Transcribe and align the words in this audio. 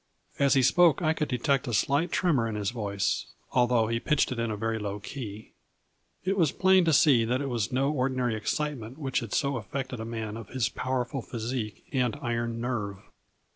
As 0.39 0.55
he 0.55 0.63
spoke 0.63 1.03
I 1.03 1.13
could 1.13 1.27
detect 1.27 1.67
a 1.67 1.75
slight 1.75 2.11
tremor 2.11 2.47
in 2.47 2.55
his 2.55 2.71
voice, 2.71 3.27
although 3.51 3.85
he 3.85 3.99
pitched 3.99 4.31
it 4.31 4.39
in 4.39 4.49
a 4.49 4.57
very 4.57 4.79
low 4.79 4.99
key. 4.99 5.53
It 6.23 6.35
was 6.39 6.51
plain 6.51 6.85
to 6.85 6.91
see 6.93 7.23
that 7.23 7.39
it 7.39 7.49
was 7.49 7.71
no 7.71 7.91
ordinary 7.91 8.33
excite 8.35 8.79
ment 8.79 8.97
which 8.97 9.19
had 9.19 9.31
so 9.31 9.57
affected 9.57 9.99
a 9.99 10.03
man 10.05 10.37
of 10.37 10.49
his 10.49 10.69
power 10.69 11.05
ful 11.05 11.21
physique 11.21 11.83
and 11.93 12.17
iron 12.19 12.59
nerve. 12.59 12.97